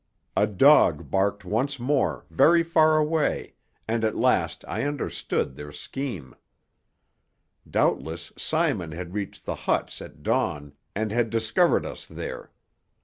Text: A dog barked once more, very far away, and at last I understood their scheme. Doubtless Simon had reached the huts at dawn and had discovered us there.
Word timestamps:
A 0.35 0.47
dog 0.47 1.11
barked 1.11 1.45
once 1.45 1.79
more, 1.79 2.25
very 2.31 2.63
far 2.63 2.97
away, 2.97 3.53
and 3.87 4.03
at 4.03 4.15
last 4.15 4.65
I 4.67 4.81
understood 4.81 5.53
their 5.53 5.71
scheme. 5.71 6.33
Doubtless 7.69 8.33
Simon 8.35 8.93
had 8.93 9.13
reached 9.13 9.45
the 9.45 9.53
huts 9.69 10.01
at 10.01 10.23
dawn 10.23 10.73
and 10.95 11.11
had 11.11 11.29
discovered 11.29 11.85
us 11.85 12.07
there. 12.07 12.51